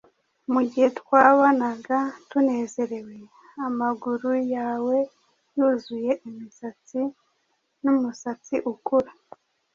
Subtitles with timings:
[0.53, 1.97] mugihe twabonaga
[2.29, 3.17] tunezerewe
[3.67, 4.97] amaguru yawe
[5.55, 6.99] yuzuye imisatsi
[7.81, 9.11] n'umusatsi ukura.